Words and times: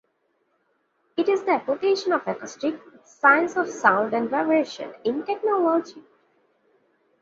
It 1.15 1.29
is 1.29 1.43
the 1.43 1.51
application 1.51 2.11
of 2.11 2.23
acoustics, 2.27 2.81
the 2.91 3.01
science 3.03 3.55
of 3.55 3.69
sound 3.69 4.15
and 4.15 4.31
vibration, 4.31 4.91
in 5.03 5.23
technology. 5.27 6.01